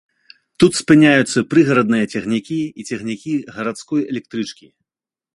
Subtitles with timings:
[0.61, 4.67] Тут спыняюцца прыгарадныя цягнікі і цягнікі гарадской электрычкі.